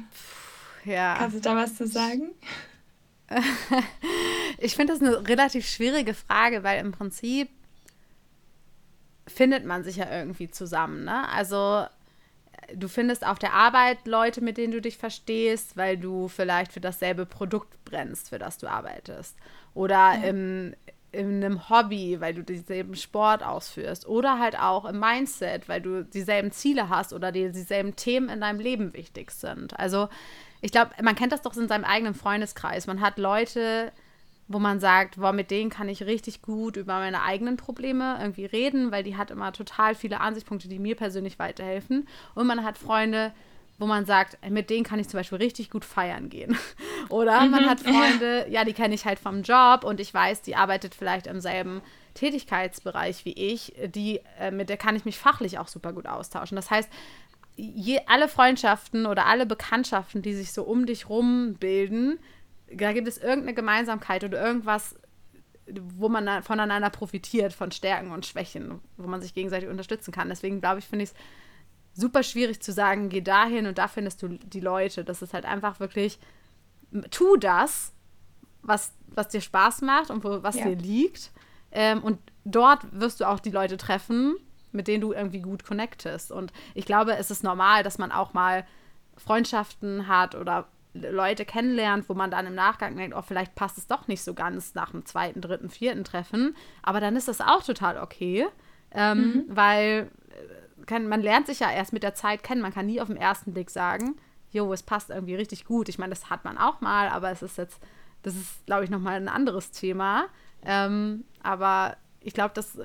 [0.85, 1.15] ja.
[1.17, 2.29] kannst du da was zu sagen?
[4.59, 7.49] ich finde das eine relativ schwierige Frage, weil im Prinzip
[9.27, 11.03] findet man sich ja irgendwie zusammen.
[11.05, 11.27] Ne?
[11.29, 11.85] Also
[12.73, 16.81] du findest auf der Arbeit Leute, mit denen du dich verstehst, weil du vielleicht für
[16.81, 19.35] dasselbe Produkt brennst, für das du arbeitest.
[19.73, 20.23] Oder ja.
[20.23, 20.75] im,
[21.11, 24.07] in einem Hobby, weil du denselben Sport ausführst.
[24.07, 28.41] Oder halt auch im Mindset, weil du dieselben Ziele hast oder dir dieselben Themen in
[28.41, 29.77] deinem Leben wichtig sind.
[29.79, 30.09] Also
[30.61, 32.87] ich glaube, man kennt das doch in seinem eigenen Freundeskreis.
[32.87, 33.91] Man hat Leute,
[34.47, 38.45] wo man sagt, boah, mit denen kann ich richtig gut über meine eigenen Probleme irgendwie
[38.45, 42.07] reden, weil die hat immer total viele Ansichtspunkte, die mir persönlich weiterhelfen.
[42.35, 43.33] Und man hat Freunde,
[43.79, 46.57] wo man sagt, mit denen kann ich zum Beispiel richtig gut feiern gehen.
[47.09, 47.51] Oder mhm.
[47.51, 50.93] man hat Freunde, ja, die kenne ich halt vom Job und ich weiß, die arbeitet
[50.93, 51.81] vielleicht im selben
[52.13, 56.55] Tätigkeitsbereich wie ich, die, äh, mit der kann ich mich fachlich auch super gut austauschen.
[56.55, 56.89] Das heißt,
[57.55, 62.19] je, alle Freundschaften oder alle Bekanntschaften, die sich so um dich rum bilden,
[62.73, 64.95] da gibt es irgendeine Gemeinsamkeit oder irgendwas,
[65.97, 70.29] wo man voneinander profitiert, von Stärken und Schwächen, wo man sich gegenseitig unterstützen kann.
[70.29, 71.15] Deswegen glaube ich, finde ich es
[71.95, 75.03] super schwierig zu sagen, geh dahin und da findest du die Leute.
[75.03, 76.19] Das ist halt einfach wirklich,
[77.09, 77.93] tu das,
[78.61, 80.65] was, was dir Spaß macht und wo, was ja.
[80.65, 81.31] dir liegt.
[81.71, 84.35] Ähm, und dort wirst du auch die Leute treffen,
[84.71, 86.31] mit denen du irgendwie gut connectest.
[86.31, 88.67] Und ich glaube, es ist normal, dass man auch mal
[89.17, 93.87] Freundschaften hat oder Leute kennenlernt, wo man dann im Nachgang denkt, oh, vielleicht passt es
[93.87, 96.55] doch nicht so ganz nach dem zweiten, dritten, vierten Treffen.
[96.81, 98.47] Aber dann ist das auch total okay,
[98.91, 99.43] ähm, mhm.
[99.49, 102.61] weil äh, kann, man lernt sich ja erst mit der Zeit kennen.
[102.61, 104.15] Man kann nie auf den ersten Blick sagen,
[104.51, 105.89] jo, es passt irgendwie richtig gut.
[105.89, 107.81] Ich meine, das hat man auch mal, aber es ist jetzt,
[108.23, 110.27] das ist, glaube ich, nochmal ein anderes Thema.
[110.63, 112.79] Ähm, aber ich glaube, dass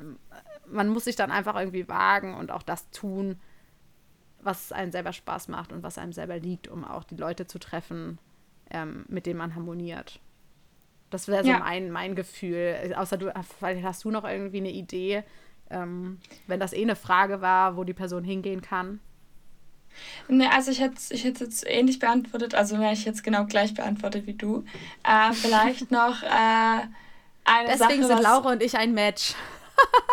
[0.66, 3.40] man muss sich dann einfach irgendwie wagen und auch das tun,
[4.42, 7.58] was einem selber Spaß macht und was einem selber liegt, um auch die Leute zu
[7.58, 8.18] treffen,
[8.70, 10.20] ähm, mit denen man harmoniert.
[11.10, 11.58] Das wäre so ja.
[11.58, 12.94] mein, mein Gefühl.
[12.96, 15.24] Außer du, vielleicht hast du noch irgendwie eine Idee,
[15.68, 19.00] ähm, wenn das eh eine Frage war, wo die Person hingehen kann.
[20.28, 23.74] Nee, also ich hätte ich es jetzt ähnlich beantwortet, also wäre ich jetzt genau gleich
[23.74, 24.64] beantwortet wie du.
[25.02, 26.26] Äh, vielleicht noch äh,
[27.44, 29.34] eine Deswegen Sache, sind Laura und ich ein Match.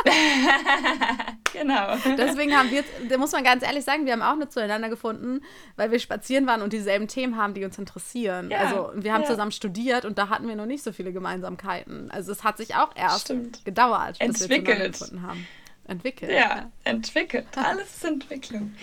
[1.54, 1.96] genau.
[2.18, 5.42] Deswegen haben wir, da muss man ganz ehrlich sagen, wir haben auch nur zueinander gefunden,
[5.76, 8.50] weil wir spazieren waren und dieselben Themen haben, die uns interessieren.
[8.50, 9.28] Ja, also wir haben ja.
[9.28, 12.12] zusammen studiert und da hatten wir noch nicht so viele Gemeinsamkeiten.
[12.12, 13.66] Also es hat sich auch erst Stimmt.
[13.66, 14.68] gedauert, bis Entwickelt.
[14.68, 15.48] wir zueinander gefunden haben.
[15.88, 16.32] Entwickelt.
[16.32, 17.48] Ja, entwickelt.
[17.56, 18.74] Alles ist Entwicklung.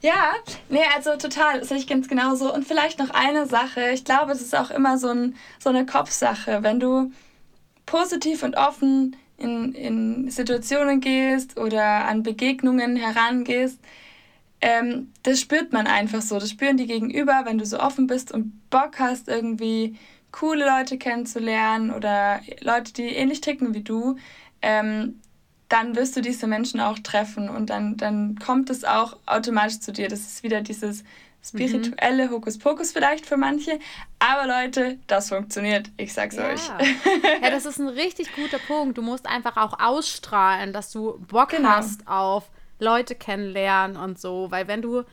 [0.00, 0.32] Ja,
[0.70, 2.52] nee, also total, das sehe ich ganz genauso.
[2.52, 3.90] Und vielleicht noch eine Sache.
[3.90, 6.62] Ich glaube, es ist auch immer so, ein, so eine Kopfsache.
[6.62, 7.12] Wenn du
[7.84, 13.78] positiv und offen in, in Situationen gehst oder an Begegnungen herangehst,
[14.60, 16.38] ähm, das spürt man einfach so.
[16.38, 19.96] Das spüren die Gegenüber, wenn du so offen bist und Bock hast, irgendwie
[20.32, 24.16] coole Leute kennenzulernen oder Leute, die ähnlich ticken wie du,
[24.62, 25.20] ähm,
[25.68, 29.92] dann wirst du diese Menschen auch treffen und dann, dann kommt es auch automatisch zu
[29.92, 30.08] dir.
[30.08, 31.04] Das ist wieder dieses
[31.48, 32.30] spirituelle mhm.
[32.32, 33.78] Hokuspokus vielleicht für manche.
[34.18, 35.90] Aber Leute, das funktioniert.
[35.96, 36.48] Ich sag's ja.
[36.48, 36.68] euch.
[37.42, 38.98] ja, das ist ein richtig guter Punkt.
[38.98, 41.70] Du musst einfach auch ausstrahlen, dass du Bock genau.
[41.70, 44.50] hast auf Leute kennenlernen und so.
[44.50, 45.04] Weil wenn du,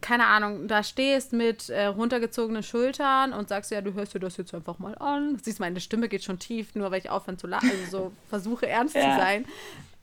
[0.00, 4.36] keine Ahnung, da stehst mit äh, runtergezogenen Schultern und sagst, ja, du hörst dir das
[4.36, 5.38] jetzt einfach mal an.
[5.42, 8.66] Siehst, meine Stimme geht schon tief, nur weil ich aufhöre zu lachen, also so versuche
[8.66, 9.02] ernst ja.
[9.02, 9.44] zu sein.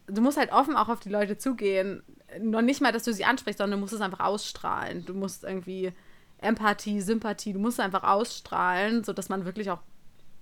[0.07, 2.03] Du musst halt offen auch auf die Leute zugehen
[2.39, 5.05] noch nicht mal, dass du sie ansprichst, sondern du musst es einfach ausstrahlen.
[5.05, 5.91] Du musst irgendwie
[6.39, 9.79] Empathie, Sympathie, du musst einfach ausstrahlen, sodass man wirklich auch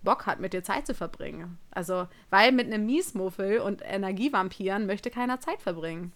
[0.02, 1.58] Bock hat, mit dir Zeit zu verbringen.
[1.72, 6.14] Also, weil mit einem Miesmuffel und Energievampiren möchte keiner Zeit verbringen.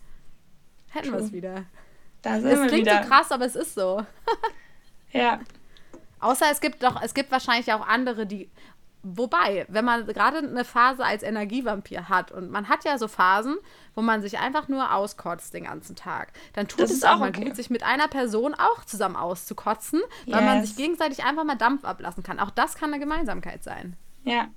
[0.89, 1.65] Hätten wir es wieder.
[2.21, 3.03] Das wir klingt wieder.
[3.03, 4.05] so krass, aber es ist so.
[5.11, 5.41] ja.
[6.19, 8.49] Außer es gibt doch, es gibt wahrscheinlich auch andere, die
[9.05, 13.57] Wobei, wenn man gerade eine Phase als Energievampir hat und man hat ja so Phasen,
[13.95, 17.29] wo man sich einfach nur auskotzt den ganzen Tag, dann tut das es auch mal
[17.29, 17.43] okay.
[17.43, 20.45] gut, sich mit einer Person auch zusammen auszukotzen, weil yes.
[20.45, 22.39] man sich gegenseitig einfach mal Dampf ablassen kann.
[22.39, 23.97] Auch das kann eine Gemeinsamkeit sein.
[24.23, 24.47] Ja.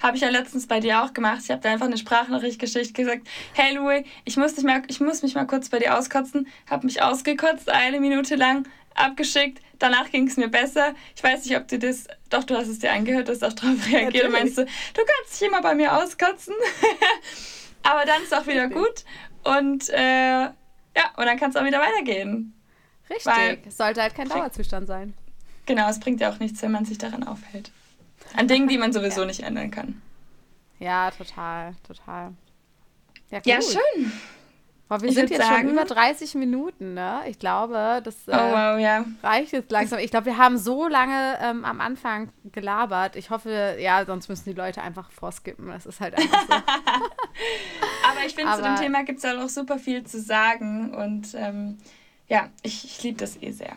[0.00, 1.40] Habe ich ja letztens bei dir auch gemacht.
[1.42, 5.00] Ich habe dir einfach eine Sprachnachricht geschickt, gesagt, hey Louis, ich muss, dich mal, ich
[5.00, 6.46] muss mich mal kurz bei dir auskotzen.
[6.68, 9.60] Habe mich ausgekotzt, eine Minute lang abgeschickt.
[9.78, 10.94] Danach ging es mir besser.
[11.16, 13.86] Ich weiß nicht, ob du das, doch, du hast es dir angehört, hast auch darauf
[13.90, 16.54] reagiert und meinst du, du kannst dich immer bei mir auskotzen.
[17.82, 19.04] Aber dann ist auch wieder gut.
[19.42, 20.52] Und äh, ja,
[21.16, 22.54] und dann kann es auch wieder weitergehen.
[23.08, 23.26] Richtig.
[23.26, 25.14] Weil, es sollte halt kein Dauerzustand sein.
[25.66, 27.70] Genau, es bringt ja auch nichts, wenn man sich daran aufhält.
[28.36, 29.26] An Dingen, die man sowieso ja.
[29.26, 30.00] nicht ändern kann.
[30.78, 32.32] Ja, total, total.
[33.30, 34.12] Ja, ja schön.
[34.90, 37.20] Boah, wir ich sind jetzt sagen, schon über 30 Minuten, ne?
[37.28, 39.04] Ich glaube, das äh, oh, wow, ja.
[39.22, 40.00] reicht jetzt langsam.
[40.00, 43.14] Ich glaube, wir haben so lange ähm, am Anfang gelabert.
[43.14, 45.68] Ich hoffe, ja, sonst müssen die Leute einfach vorskippen.
[45.68, 46.54] Das ist halt einfach so.
[46.54, 50.92] Aber ich finde, zu dem Thema gibt es ja auch super viel zu sagen.
[50.92, 51.78] Und ähm,
[52.26, 53.76] ja, ich, ich liebe das eh sehr.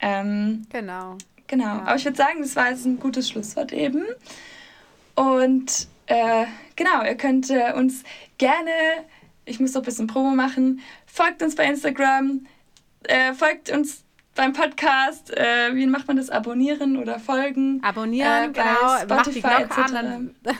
[0.00, 1.18] Ähm, genau.
[1.46, 1.64] Genau.
[1.64, 1.82] Ja.
[1.82, 4.02] Aber ich würde sagen, das war jetzt ein gutes Schlusswort eben.
[5.14, 8.02] Und äh, genau, ihr könnt äh, uns
[8.38, 8.70] gerne
[9.44, 10.80] ich muss noch ein bisschen Promo machen.
[11.06, 12.46] Folgt uns bei Instagram,
[13.04, 14.04] äh, folgt uns
[14.34, 15.36] beim Podcast.
[15.36, 16.30] Äh, wie macht man das?
[16.30, 17.80] Abonnieren oder folgen?
[17.82, 18.98] Abonnieren, äh, genau.
[18.98, 20.34] Spotify, Macht die Glocke an, dann,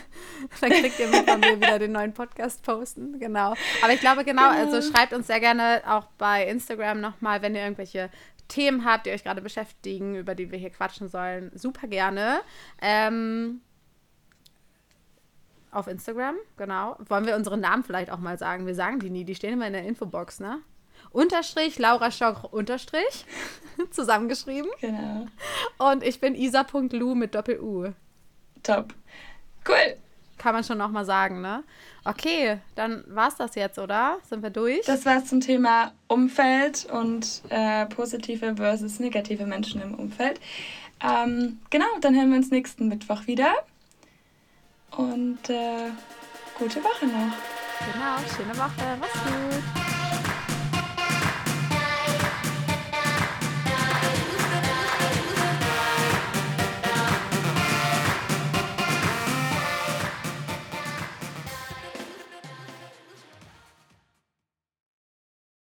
[0.61, 3.19] dann kriegt ihr mit, wenn wir wieder den neuen Podcast posten.
[3.19, 3.53] Genau.
[3.81, 4.73] Aber ich glaube, genau, genau.
[4.73, 8.09] also schreibt uns sehr gerne auch bei Instagram nochmal, wenn ihr irgendwelche
[8.47, 11.51] Themen habt, die euch gerade beschäftigen, über die wir hier quatschen sollen.
[11.55, 12.41] Super gerne.
[12.81, 13.61] Ähm,
[15.75, 16.95] auf Instagram, genau.
[17.07, 18.65] Wollen wir unsere Namen vielleicht auch mal sagen?
[18.65, 20.59] Wir sagen die nie, die stehen immer in der Infobox, ne?
[21.11, 23.25] Unterstrich, Laura Schock, Unterstrich,
[23.91, 24.69] zusammengeschrieben.
[24.81, 25.27] Genau.
[25.77, 27.93] Und ich bin isa.lu mit Doppel-U.
[28.63, 28.93] Top.
[29.67, 29.97] Cool.
[30.37, 31.63] Kann man schon nochmal sagen, ne?
[32.03, 34.17] Okay, dann war's das jetzt, oder?
[34.29, 34.85] Sind wir durch?
[34.85, 40.39] Das war's zum Thema Umfeld und äh, positive versus negative Menschen im Umfeld.
[41.01, 43.53] Ähm, genau, dann hören wir uns nächsten Mittwoch wieder.
[44.97, 45.91] Und äh,
[46.57, 47.33] gute Woche noch.
[47.91, 48.97] Genau, schöne Woche.
[48.99, 49.74] Mach's gut.